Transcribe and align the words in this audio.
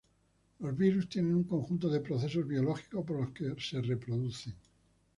Los 0.57 0.75
virus 0.75 1.07
tienen 1.09 1.35
un 1.35 1.43
conjunto 1.43 1.87
de 1.87 1.99
procesos 1.99 2.47
biológicos 2.47 3.05
por 3.05 3.19
los 3.21 3.29
que 3.33 3.53
se 3.61 3.79
reproducen. 3.83 4.55